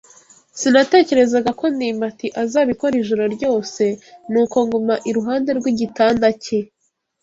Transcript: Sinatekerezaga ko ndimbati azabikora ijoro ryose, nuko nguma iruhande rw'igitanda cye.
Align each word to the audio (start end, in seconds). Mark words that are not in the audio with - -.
Sinatekerezaga 0.59 1.51
ko 1.59 1.65
ndimbati 1.75 2.27
azabikora 2.43 2.93
ijoro 3.03 3.23
ryose, 3.35 3.83
nuko 4.31 4.57
nguma 4.65 4.95
iruhande 5.09 5.49
rw'igitanda 5.59 6.27
cye. 6.43 6.59